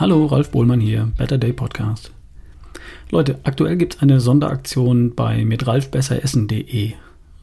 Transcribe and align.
Hallo, 0.00 0.26
Ralf 0.26 0.50
Bohlmann 0.50 0.80
hier, 0.80 1.12
Better 1.16 1.38
Day 1.38 1.52
Podcast. 1.52 2.10
Leute, 3.12 3.38
aktuell 3.44 3.76
gibt 3.76 3.94
es 3.94 4.02
eine 4.02 4.18
Sonderaktion 4.18 5.14
bei 5.14 5.44
mitralfbesseressen.de. 5.44 6.94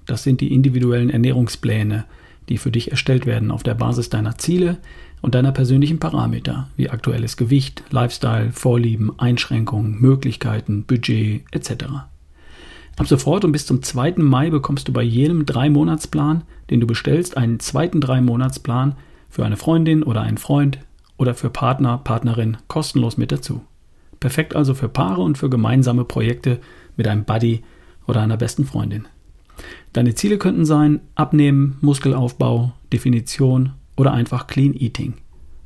Das 0.06 0.24
sind 0.24 0.42
die 0.42 0.54
individuellen 0.54 1.10
Ernährungspläne, 1.10 2.04
die 2.50 2.58
für 2.58 2.70
dich 2.70 2.92
erstellt 2.92 3.26
werden 3.26 3.52
auf 3.52 3.64
der 3.64 3.76
Basis 3.76 4.10
deiner 4.10 4.38
Ziele 4.38 4.80
und 5.22 5.34
deiner 5.34 5.54
persönlichen 5.54 6.00
Parameter, 6.00 6.68
wie 6.76 6.90
aktuelles 6.90 7.38
Gewicht, 7.38 7.84
Lifestyle, 7.90 8.52
Vorlieben, 8.52 9.18
Einschränkungen, 9.18 10.02
Möglichkeiten, 10.02 10.84
Budget 10.84 11.46
etc. 11.52 11.86
Ab 12.98 13.08
sofort 13.08 13.46
und 13.46 13.54
bis 13.54 13.66
zum 13.66 13.82
2. 13.82 14.16
Mai 14.18 14.50
bekommst 14.50 14.90
du 14.90 14.92
bei 14.92 15.04
jedem 15.04 15.44
3-Monatsplan, 15.44 16.42
den 16.70 16.82
du 16.82 16.86
bestellst, 16.86 17.38
einen 17.38 17.62
zweiten 17.62 18.02
3-Monatsplan 18.02 18.96
für 19.30 19.46
eine 19.46 19.56
Freundin 19.56 20.04
oder 20.04 20.20
einen 20.20 20.38
Freund 20.38 20.80
oder 21.18 21.34
für 21.34 21.50
Partner, 21.50 21.98
Partnerin 21.98 22.58
kostenlos 22.68 23.18
mit 23.18 23.32
dazu. 23.32 23.62
Perfekt 24.20 24.56
also 24.56 24.74
für 24.74 24.90
Paare 24.90 25.22
und 25.22 25.38
für 25.38 25.50
gemeinsame 25.50 26.06
Projekte 26.06 26.60
mit 26.96 27.08
einem 27.08 27.26
Buddy 27.26 27.64
oder 28.08 28.22
einer 28.22 28.38
besten 28.38 28.66
Freundin. 28.66 29.08
Deine 29.94 30.16
Ziele 30.16 30.38
könnten 30.38 30.66
sein 30.66 31.02
Abnehmen, 31.16 31.78
Muskelaufbau, 31.82 32.74
Definition 32.94 33.74
oder 33.96 34.14
einfach 34.14 34.48
Clean 34.48 34.74
Eating. 34.74 35.16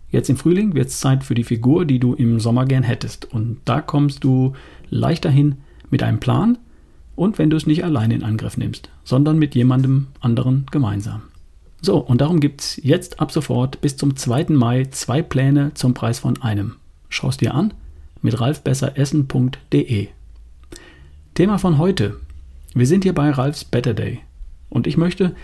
Jetzt 0.10 0.30
im 0.30 0.38
Frühling 0.38 0.74
wird 0.74 0.88
es 0.88 1.00
Zeit 1.00 1.24
für 1.24 1.36
die 1.36 1.44
Figur, 1.44 1.86
die 1.86 2.00
du 2.00 2.14
im 2.14 2.40
Sommer 2.40 2.66
gern 2.66 2.84
hättest. 2.84 3.26
Und 3.26 3.60
da 3.66 3.82
kommst 3.82 4.24
du 4.24 4.54
leichter 4.90 5.30
hin 5.30 5.56
mit 5.90 6.04
einem 6.04 6.20
Plan 6.20 6.58
und 7.16 7.38
wenn 7.38 7.50
du 7.50 7.58
es 7.58 7.68
nicht 7.68 7.84
allein 7.84 8.12
in 8.12 8.24
Angriff 8.24 8.58
nimmst, 8.58 8.90
sondern 9.04 9.38
mit 9.38 9.56
jemandem 9.56 10.08
anderen 10.20 10.66
gemeinsam. 10.72 11.24
So, 11.86 11.98
und 11.98 12.20
darum 12.20 12.40
gibt 12.40 12.62
es 12.62 12.80
jetzt 12.82 13.20
ab 13.20 13.32
sofort 13.32 13.80
bis 13.80 13.96
zum 13.96 14.16
2. 14.16 14.46
Mai 14.50 14.86
zwei 14.86 15.22
Pläne 15.22 15.72
zum 15.76 15.94
Preis 15.94 16.18
von 16.18 16.42
einem. 16.42 16.78
Schau 17.10 17.30
es 17.30 17.38
dir 17.38 17.54
an 17.54 17.76
mit 18.24 18.42
ralfbesseressen.de. 18.42 20.08
Thema 21.36 21.60
von 21.60 21.78
heute. 21.78 22.20
Wir 22.74 22.88
sind 22.88 23.04
hier 23.04 23.14
bei 23.14 23.30
Ralfs 23.30 23.66
Better 23.66 23.94
Day 23.94 24.22
und 24.70 24.88
ich 24.88 24.98
möchte, 24.98 25.36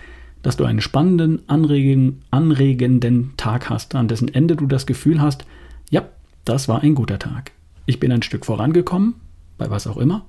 dass 0.42 0.56
du 0.56 0.64
einen 0.64 0.80
spannenden, 0.80 1.48
anregenden, 1.48 2.22
anregenden 2.32 3.34
Tag 3.36 3.70
hast, 3.70 3.94
an 3.94 4.08
dessen 4.08 4.26
Ende 4.26 4.56
du 4.56 4.66
das 4.66 4.86
Gefühl 4.86 5.20
hast, 5.20 5.46
ja, 5.90 6.08
das 6.44 6.66
war 6.66 6.82
ein 6.82 6.96
guter 6.96 7.20
Tag. 7.20 7.52
Ich 7.86 8.00
bin 8.00 8.10
ein 8.10 8.22
Stück 8.22 8.46
vorangekommen, 8.46 9.14
bei 9.58 9.70
was 9.70 9.86
auch 9.86 9.96
immer. 9.96 10.26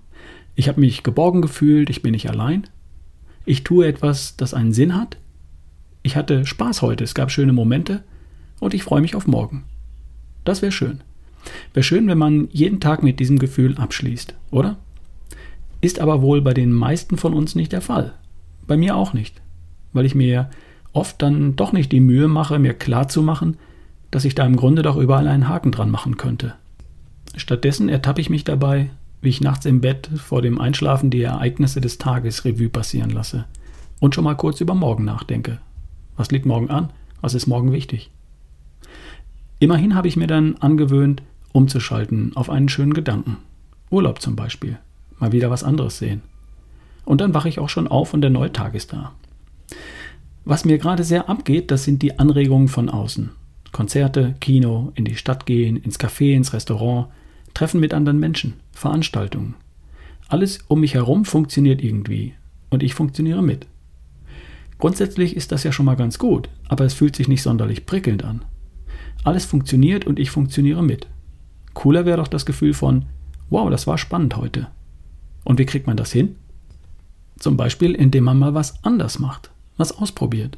Ich 0.53 0.67
habe 0.67 0.79
mich 0.79 1.01
geborgen 1.01 1.41
gefühlt, 1.41 1.89
ich 1.89 2.03
bin 2.03 2.11
nicht 2.11 2.29
allein. 2.29 2.67
Ich 3.45 3.63
tue 3.63 3.87
etwas, 3.87 4.37
das 4.37 4.53
einen 4.53 4.73
Sinn 4.73 4.95
hat. 4.95 5.17
Ich 6.03 6.17
hatte 6.17 6.45
Spaß 6.45 6.81
heute, 6.81 7.05
es 7.05 7.15
gab 7.15 7.31
schöne 7.31 7.53
Momente 7.53 8.03
und 8.59 8.73
ich 8.73 8.83
freue 8.83 8.99
mich 8.99 9.15
auf 9.15 9.25
morgen. 9.25 9.63
Das 10.43 10.61
wäre 10.61 10.73
schön. 10.73 10.99
Wäre 11.73 11.83
schön, 11.83 12.07
wenn 12.07 12.17
man 12.17 12.49
jeden 12.51 12.81
Tag 12.81 13.03
mit 13.03 13.21
diesem 13.21 13.39
Gefühl 13.39 13.77
abschließt, 13.77 14.35
oder? 14.51 14.77
Ist 15.79 15.99
aber 15.99 16.21
wohl 16.21 16.41
bei 16.41 16.53
den 16.53 16.73
meisten 16.73 17.17
von 17.17 17.33
uns 17.33 17.55
nicht 17.55 17.71
der 17.71 17.81
Fall. 17.81 18.13
Bei 18.67 18.75
mir 18.75 18.97
auch 18.97 19.13
nicht, 19.13 19.41
weil 19.93 20.05
ich 20.05 20.13
mir 20.13 20.49
oft 20.91 21.21
dann 21.21 21.55
doch 21.55 21.71
nicht 21.71 21.91
die 21.93 22.01
Mühe 22.01 22.27
mache, 22.27 22.59
mir 22.59 22.73
klarzumachen, 22.73 23.57
dass 24.11 24.25
ich 24.25 24.35
da 24.35 24.45
im 24.45 24.57
Grunde 24.57 24.81
doch 24.81 24.97
überall 24.97 25.27
einen 25.27 25.47
Haken 25.47 25.71
dran 25.71 25.89
machen 25.89 26.17
könnte. 26.17 26.55
Stattdessen 27.35 27.87
ertappe 27.87 28.21
ich 28.21 28.29
mich 28.29 28.43
dabei, 28.43 28.89
wie 29.21 29.29
ich 29.29 29.41
nachts 29.41 29.65
im 29.65 29.79
Bett 29.79 30.09
vor 30.17 30.41
dem 30.41 30.59
Einschlafen 30.59 31.09
die 31.09 31.21
Ereignisse 31.21 31.79
des 31.79 31.97
Tages 31.97 32.43
Revue 32.43 32.69
passieren 32.69 33.09
lasse 33.09 33.45
und 34.01 34.13
schon 34.13 34.25
mal 34.25 34.35
kurz 34.35 34.59
über 34.59 34.75
morgen 34.75 35.05
nachdenke. 35.05 35.59
Was 36.15 36.31
liegt 36.31 36.45
morgen 36.45 36.69
an? 36.69 36.91
Was 37.21 37.33
ist 37.33 37.47
morgen 37.47 37.71
wichtig? 37.71 38.11
Immerhin 39.59 39.95
habe 39.95 40.07
ich 40.07 40.17
mir 40.17 40.27
dann 40.27 40.55
angewöhnt, 40.57 41.23
umzuschalten 41.53 42.35
auf 42.35 42.49
einen 42.49 42.69
schönen 42.69 42.93
Gedanken. 42.93 43.37
Urlaub 43.89 44.21
zum 44.21 44.35
Beispiel. 44.35 44.77
Mal 45.19 45.31
wieder 45.31 45.49
was 45.49 45.63
anderes 45.63 45.97
sehen. 45.97 46.21
Und 47.05 47.21
dann 47.21 47.33
wache 47.33 47.49
ich 47.49 47.59
auch 47.59 47.69
schon 47.69 47.87
auf 47.87 48.13
und 48.13 48.21
der 48.21 48.29
neue 48.29 48.51
Tag 48.51 48.75
ist 48.75 48.93
da. 48.93 49.13
Was 50.45 50.65
mir 50.65 50.77
gerade 50.77 51.03
sehr 51.03 51.29
abgeht, 51.29 51.71
das 51.71 51.83
sind 51.83 52.01
die 52.01 52.19
Anregungen 52.19 52.67
von 52.67 52.89
außen. 52.89 53.29
Konzerte, 53.71 54.35
Kino, 54.41 54.91
in 54.95 55.05
die 55.05 55.15
Stadt 55.15 55.45
gehen, 55.45 55.77
ins 55.77 55.99
Café, 55.99 56.33
ins 56.33 56.53
Restaurant, 56.53 57.07
Treffen 57.53 57.79
mit 57.79 57.93
anderen 57.93 58.19
Menschen, 58.19 58.55
Veranstaltungen. 58.71 59.55
Alles 60.27 60.59
um 60.67 60.81
mich 60.81 60.95
herum 60.95 61.25
funktioniert 61.25 61.83
irgendwie 61.83 62.33
und 62.69 62.83
ich 62.83 62.93
funktioniere 62.93 63.41
mit. 63.41 63.67
Grundsätzlich 64.83 65.37
ist 65.37 65.53
das 65.53 65.63
ja 65.63 65.71
schon 65.71 65.85
mal 65.85 65.95
ganz 65.95 66.19
gut, 66.19 66.49
aber 66.67 66.83
es 66.83 66.93
fühlt 66.93 67.15
sich 67.15 67.29
nicht 67.29 67.41
sonderlich 67.41 67.85
prickelnd 67.85 68.25
an. 68.25 68.43
Alles 69.23 69.45
funktioniert 69.45 70.05
und 70.05 70.19
ich 70.19 70.29
funktioniere 70.29 70.83
mit. 70.83 71.07
Cooler 71.73 72.05
wäre 72.05 72.17
doch 72.17 72.27
das 72.27 72.45
Gefühl 72.45 72.73
von, 72.73 73.05
wow, 73.49 73.69
das 73.69 73.87
war 73.87 73.97
spannend 73.97 74.35
heute. 74.35 74.67
Und 75.45 75.57
wie 75.57 75.65
kriegt 75.65 75.87
man 75.87 75.95
das 75.95 76.11
hin? 76.11 76.35
Zum 77.39 77.55
Beispiel, 77.55 77.95
indem 77.95 78.25
man 78.25 78.37
mal 78.37 78.55
was 78.55 78.83
anders 78.83 79.19
macht, 79.19 79.51
was 79.77 79.97
ausprobiert. 79.97 80.57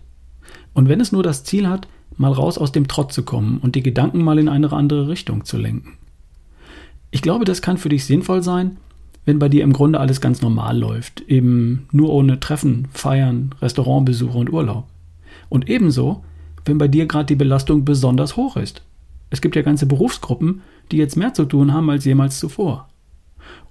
Und 0.74 0.90
wenn 0.90 1.02
es 1.02 1.12
nur 1.12 1.22
das 1.22 1.44
Ziel 1.44 1.70
hat, 1.70 1.88
mal 2.18 2.32
raus 2.32 2.58
aus 2.58 2.72
dem 2.72 2.88
Trott 2.88 3.14
zu 3.14 3.22
kommen 3.22 3.60
und 3.60 3.76
die 3.76 3.84
Gedanken 3.84 4.24
mal 4.24 4.40
in 4.40 4.50
eine 4.50 4.74
andere 4.74 5.08
Richtung 5.08 5.46
zu 5.46 5.60
lenken. 5.60 6.00
Ich 7.12 7.22
glaube, 7.22 7.46
das 7.46 7.62
kann 7.62 7.78
für 7.78 7.90
dich 7.90 8.06
sinnvoll 8.06 8.42
sein, 8.42 8.78
wenn 9.26 9.40
bei 9.40 9.50
dir 9.50 9.64
im 9.64 9.74
Grunde 9.74 10.00
alles 10.00 10.22
ganz 10.22 10.42
normal 10.42 10.78
läuft, 10.78 11.22
eben 11.28 11.88
nur 11.92 12.14
ohne 12.14 12.40
Treffen, 12.40 12.88
Feiern, 12.92 13.54
Restaurantbesuche 13.62 14.38
und 14.38 14.54
Urlaub. 14.54 14.86
Und 15.50 15.68
ebenso, 15.70 16.24
wenn 16.64 16.78
bei 16.78 16.88
dir 16.88 17.06
gerade 17.08 17.26
die 17.26 17.36
Belastung 17.36 17.86
besonders 17.86 18.38
hoch 18.38 18.58
ist. 18.58 18.84
Es 19.30 19.42
gibt 19.42 19.56
ja 19.56 19.62
ganze 19.64 19.88
Berufsgruppen, 19.88 20.62
die 20.92 20.98
jetzt 20.98 21.16
mehr 21.16 21.34
zu 21.34 21.46
tun 21.46 21.74
haben 21.74 21.90
als 21.90 22.06
jemals 22.06 22.40
zuvor. 22.40 22.88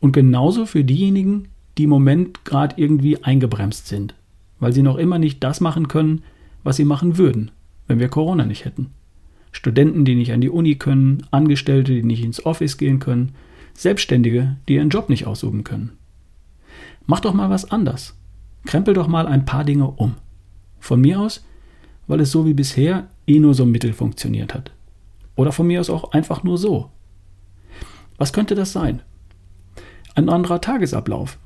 Und 0.01 0.13
genauso 0.13 0.67
für 0.67 0.85
diejenigen, 0.85 1.49
die 1.79 1.85
im 1.85 1.91
Moment 1.91 2.45
gerade 2.45 2.75
irgendwie 2.79 3.23
eingebremst 3.23 3.89
sind, 3.89 4.15
weil 4.61 4.73
sie 4.73 4.83
noch 4.83 4.97
immer 4.97 5.19
nicht 5.19 5.43
das 5.43 5.61
machen 5.61 5.89
können, 5.89 6.23
was 6.63 6.77
sie 6.77 6.85
machen 6.85 7.19
würden, 7.19 7.51
wenn 7.87 7.99
wir 7.99 8.09
Corona 8.09 8.45
nicht 8.45 8.65
hätten. 8.65 8.91
Studenten, 9.53 10.05
die 10.05 10.17
nicht 10.17 10.33
an 10.33 10.41
die 10.41 10.51
Uni 10.51 10.75
können, 10.77 11.27
Angestellte, 11.31 11.93
die 11.93 12.03
nicht 12.03 12.25
ins 12.25 12.45
Office 12.45 12.77
gehen 12.77 12.99
können, 12.99 13.33
Selbstständige, 13.75 14.57
die 14.69 14.77
ihren 14.77 14.89
Job 14.89 15.09
nicht 15.09 15.27
ausüben 15.27 15.65
können. 15.65 15.99
Mach 17.07 17.21
doch 17.21 17.35
mal 17.35 17.51
was 17.51 17.71
anders. 17.71 18.17
Krempel 18.65 18.95
doch 18.95 19.09
mal 19.09 19.27
ein 19.27 19.45
paar 19.45 19.65
Dinge 19.65 19.91
um. 19.91 20.15
Von 20.81 21.01
mir 21.01 21.21
aus, 21.21 21.45
weil 22.07 22.21
es 22.21 22.31
so 22.31 22.47
wie 22.47 22.55
bisher 22.55 23.09
eh 23.27 23.39
nur 23.39 23.55
so 23.55 23.67
mittel 23.67 23.93
funktioniert 23.93 24.55
hat. 24.55 24.71
Oder 25.37 25.53
von 25.53 25.67
mir 25.67 25.81
aus 25.81 25.91
auch 25.91 26.13
einfach 26.13 26.45
nur 26.45 26.59
so. 26.59 26.91
Was 28.17 28.33
könnte 28.33 28.55
das 28.55 28.73
sein? 28.73 29.03
Ein 30.15 30.29
anderer 30.29 30.61
Tagesablauf, 30.61 31.39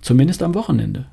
zumindest 0.00 0.42
am 0.42 0.54
Wochenende. 0.54 1.06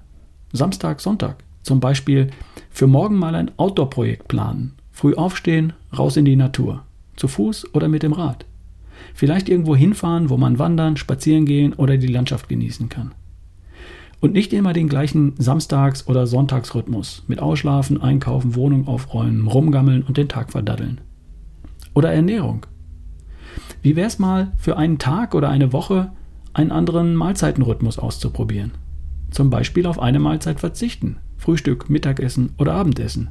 Samstag, 0.53 1.01
Sonntag. 1.01 1.43
Zum 1.63 1.79
Beispiel 1.79 2.31
für 2.71 2.87
morgen 2.87 3.15
mal 3.15 3.35
ein 3.35 3.51
Outdoor-Projekt 3.57 4.27
planen. 4.27 4.73
Früh 4.91 5.13
aufstehen, 5.13 5.73
raus 5.97 6.17
in 6.17 6.25
die 6.25 6.35
Natur. 6.35 6.85
Zu 7.15 7.27
Fuß 7.27 7.73
oder 7.73 7.87
mit 7.87 8.03
dem 8.03 8.13
Rad. 8.13 8.45
Vielleicht 9.13 9.49
irgendwo 9.49 9.75
hinfahren, 9.75 10.29
wo 10.29 10.37
man 10.37 10.59
wandern, 10.59 10.97
spazieren 10.97 11.45
gehen 11.45 11.73
oder 11.73 11.97
die 11.97 12.07
Landschaft 12.07 12.49
genießen 12.49 12.89
kann. 12.89 13.13
Und 14.19 14.33
nicht 14.33 14.53
immer 14.53 14.73
den 14.73 14.87
gleichen 14.87 15.33
Samstags- 15.37 16.07
oder 16.07 16.27
Sonntagsrhythmus 16.27 17.23
mit 17.27 17.39
Ausschlafen, 17.39 18.01
Einkaufen, 18.01 18.55
Wohnung 18.55 18.87
aufräumen, 18.87 19.47
rumgammeln 19.47 20.03
und 20.03 20.17
den 20.17 20.29
Tag 20.29 20.51
verdaddeln. 20.51 21.01
Oder 21.93 22.13
Ernährung. 22.13 22.65
Wie 23.81 23.95
wäre 23.95 24.07
es 24.07 24.19
mal 24.19 24.51
für 24.57 24.77
einen 24.77 24.99
Tag 24.99 25.33
oder 25.33 25.49
eine 25.49 25.73
Woche 25.73 26.11
einen 26.53 26.71
anderen 26.71 27.15
Mahlzeitenrhythmus 27.15 27.97
auszuprobieren? 27.97 28.73
Zum 29.31 29.49
Beispiel 29.49 29.87
auf 29.87 29.99
eine 29.99 30.19
Mahlzeit 30.19 30.59
verzichten, 30.59 31.17
Frühstück, 31.37 31.89
Mittagessen 31.89 32.53
oder 32.59 32.73
Abendessen. 32.73 33.29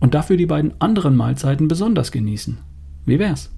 Und 0.00 0.14
dafür 0.14 0.36
die 0.36 0.46
beiden 0.46 0.80
anderen 0.80 1.16
Mahlzeiten 1.16 1.68
besonders 1.68 2.10
genießen. 2.10 2.58
Wie 3.04 3.18
wär's? 3.18 3.50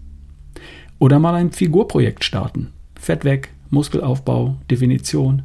Oder 0.98 1.18
mal 1.18 1.34
ein 1.34 1.52
Figurprojekt 1.52 2.24
starten. 2.24 2.72
Fett 2.94 3.24
weg, 3.24 3.52
Muskelaufbau, 3.70 4.56
Definition. 4.70 5.42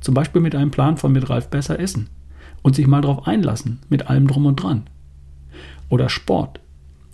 Zum 0.00 0.14
Beispiel 0.14 0.40
mit 0.40 0.54
einem 0.54 0.70
Plan 0.70 0.96
von 0.96 1.12
mit 1.12 1.28
Ralf 1.28 1.48
besser 1.48 1.78
essen. 1.78 2.08
Und 2.62 2.74
sich 2.74 2.86
mal 2.86 3.00
drauf 3.00 3.26
einlassen, 3.26 3.80
mit 3.88 4.08
allem 4.08 4.26
drum 4.26 4.46
und 4.46 4.56
dran. 4.56 4.84
Oder 5.88 6.08
Sport. 6.08 6.60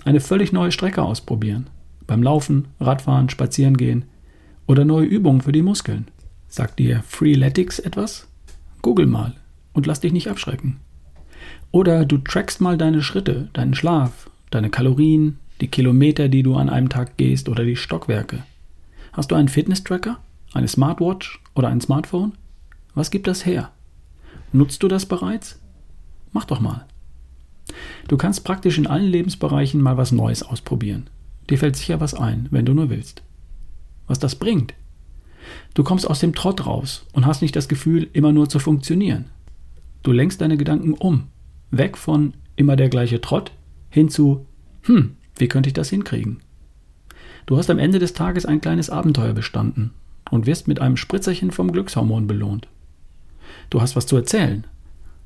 Eine 0.04 0.20
völlig 0.20 0.52
neue 0.52 0.72
Strecke 0.72 1.02
ausprobieren. 1.02 1.68
Beim 2.06 2.22
Laufen, 2.22 2.68
Radfahren, 2.80 3.28
Spazieren 3.28 3.76
gehen. 3.76 4.04
Oder 4.66 4.84
neue 4.84 5.06
Übungen 5.06 5.42
für 5.42 5.52
die 5.52 5.62
Muskeln. 5.62 6.06
Sagt 6.48 6.78
dir 6.78 7.02
Freeletics 7.06 7.78
etwas? 7.78 8.28
Google 8.82 9.06
mal 9.06 9.34
und 9.72 9.86
lass 9.86 10.00
dich 10.00 10.12
nicht 10.12 10.28
abschrecken. 10.28 10.80
Oder 11.70 12.04
du 12.04 12.18
trackst 12.18 12.60
mal 12.60 12.76
deine 12.76 13.02
Schritte, 13.02 13.48
deinen 13.52 13.74
Schlaf, 13.74 14.30
deine 14.50 14.70
Kalorien, 14.70 15.38
die 15.62 15.68
Kilometer, 15.68 16.28
die 16.28 16.42
du 16.42 16.56
an 16.56 16.68
einem 16.68 16.88
Tag 16.88 17.16
gehst 17.16 17.48
oder 17.48 17.64
die 17.64 17.76
Stockwerke. 17.76 18.42
Hast 19.12 19.30
du 19.30 19.36
einen 19.36 19.46
Fitness-Tracker, 19.46 20.18
eine 20.52 20.66
Smartwatch 20.66 21.40
oder 21.54 21.68
ein 21.68 21.80
Smartphone? 21.80 22.32
Was 22.94 23.12
gibt 23.12 23.28
das 23.28 23.46
her? 23.46 23.70
Nutzt 24.52 24.82
du 24.82 24.88
das 24.88 25.06
bereits? 25.06 25.60
Mach 26.32 26.46
doch 26.46 26.58
mal. 26.58 26.84
Du 28.08 28.16
kannst 28.16 28.42
praktisch 28.42 28.76
in 28.76 28.88
allen 28.88 29.06
Lebensbereichen 29.06 29.80
mal 29.80 29.96
was 29.96 30.10
Neues 30.10 30.42
ausprobieren. 30.42 31.08
Dir 31.48 31.58
fällt 31.58 31.76
sicher 31.76 32.00
was 32.00 32.12
ein, 32.12 32.48
wenn 32.50 32.66
du 32.66 32.74
nur 32.74 32.90
willst. 32.90 33.22
Was 34.08 34.18
das 34.18 34.34
bringt. 34.34 34.74
Du 35.74 35.84
kommst 35.84 36.10
aus 36.10 36.18
dem 36.18 36.34
Trott 36.34 36.66
raus 36.66 37.06
und 37.12 37.24
hast 37.24 37.40
nicht 37.40 37.54
das 37.54 37.68
Gefühl, 37.68 38.08
immer 38.12 38.32
nur 38.32 38.48
zu 38.48 38.58
funktionieren. 38.58 39.26
Du 40.02 40.10
lenkst 40.10 40.40
deine 40.40 40.56
Gedanken 40.56 40.94
um. 40.94 41.28
Weg 41.70 41.96
von 41.96 42.34
immer 42.56 42.74
der 42.74 42.88
gleiche 42.88 43.20
Trott 43.20 43.52
hin 43.90 44.08
zu, 44.08 44.44
hm, 44.82 45.16
wie 45.36 45.48
könnte 45.48 45.68
ich 45.68 45.74
das 45.74 45.90
hinkriegen? 45.90 46.40
Du 47.46 47.56
hast 47.56 47.70
am 47.70 47.78
Ende 47.78 47.98
des 47.98 48.12
Tages 48.12 48.46
ein 48.46 48.60
kleines 48.60 48.90
Abenteuer 48.90 49.32
bestanden 49.32 49.92
und 50.30 50.46
wirst 50.46 50.68
mit 50.68 50.80
einem 50.80 50.96
Spritzerchen 50.96 51.50
vom 51.50 51.72
Glückshormon 51.72 52.26
belohnt. 52.26 52.68
Du 53.70 53.80
hast 53.80 53.96
was 53.96 54.06
zu 54.06 54.16
erzählen. 54.16 54.66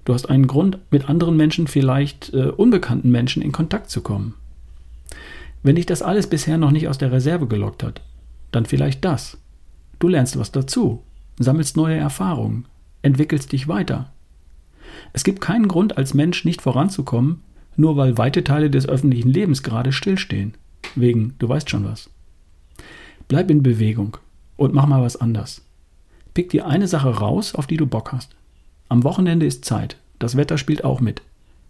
Du 0.04 0.14
hast 0.14 0.30
einen 0.30 0.46
Grund, 0.46 0.78
mit 0.90 1.08
anderen 1.08 1.36
Menschen, 1.36 1.66
vielleicht 1.66 2.32
äh, 2.32 2.46
unbekannten 2.46 3.10
Menschen, 3.10 3.42
in 3.42 3.52
Kontakt 3.52 3.90
zu 3.90 4.02
kommen. 4.02 4.34
Wenn 5.62 5.76
dich 5.76 5.86
das 5.86 6.02
alles 6.02 6.28
bisher 6.28 6.58
noch 6.58 6.70
nicht 6.70 6.88
aus 6.88 6.98
der 6.98 7.10
Reserve 7.10 7.48
gelockt 7.48 7.82
hat, 7.82 8.00
dann 8.52 8.66
vielleicht 8.66 9.04
das. 9.04 9.38
Du 9.98 10.08
lernst 10.08 10.38
was 10.38 10.52
dazu, 10.52 11.02
sammelst 11.38 11.76
neue 11.76 11.96
Erfahrungen, 11.96 12.66
entwickelst 13.02 13.52
dich 13.52 13.66
weiter. 13.66 14.12
Es 15.12 15.24
gibt 15.24 15.40
keinen 15.40 15.68
Grund, 15.68 15.98
als 15.98 16.14
Mensch 16.14 16.44
nicht 16.44 16.62
voranzukommen, 16.62 17.42
nur 17.76 17.96
weil 17.96 18.18
weite 18.18 18.44
Teile 18.44 18.70
des 18.70 18.88
öffentlichen 18.88 19.30
Lebens 19.30 19.62
gerade 19.62 19.92
stillstehen. 19.92 20.54
Wegen, 20.94 21.34
du 21.38 21.48
weißt 21.48 21.68
schon 21.68 21.84
was. 21.84 22.10
Bleib 23.28 23.50
in 23.50 23.62
Bewegung 23.62 24.16
und 24.56 24.74
mach 24.74 24.86
mal 24.86 25.02
was 25.02 25.16
anders. 25.16 25.62
Pick 26.34 26.50
dir 26.50 26.66
eine 26.66 26.88
Sache 26.88 27.08
raus, 27.08 27.54
auf 27.54 27.66
die 27.66 27.76
du 27.76 27.86
Bock 27.86 28.12
hast. 28.12 28.34
Am 28.88 29.04
Wochenende 29.04 29.46
ist 29.46 29.64
Zeit. 29.64 29.96
Das 30.18 30.36
Wetter 30.36 30.58
spielt 30.58 30.84
auch 30.84 31.00
mit. 31.00 31.22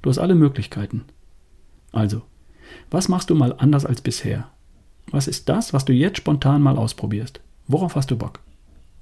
Du 0.03 0.11
hast 0.11 0.19
alle 0.19 0.35
Möglichkeiten. 0.35 1.05
Also, 1.93 2.23
was 2.91 3.09
machst 3.09 3.31
du 3.31 3.35
mal 3.35 3.55
anders 3.59 3.87
als 3.87 4.01
bisher? 4.01 4.49
Was 5.11 5.29
ist 5.29 5.49
das, 5.49 5.73
was 5.73 5.85
du 5.85 5.93
jetzt 5.93 6.19
spontan 6.19 6.63
mal 6.63 6.77
ausprobierst? 6.77 7.41
Worauf 7.69 7.97
hast 7.97 8.11
du 8.11 8.17
Bock? 8.17 8.41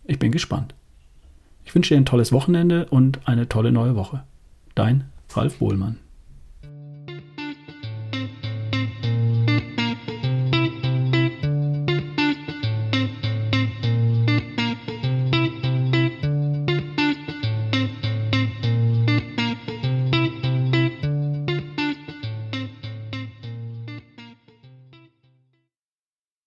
Ich 0.05 0.19
bin 0.19 0.33
gespannt. 0.33 0.75
Ich 1.65 1.75
wünsche 1.75 1.95
dir 1.95 2.01
ein 2.01 2.07
tolles 2.07 2.31
Wochenende 2.31 2.87
und 2.87 3.27
eine 3.27 3.49
tolle 3.49 3.73
neue 3.73 3.97
Woche. 3.97 4.23
Dein 4.75 5.05
Ralf 5.35 5.59
Bohlmann. 5.59 5.99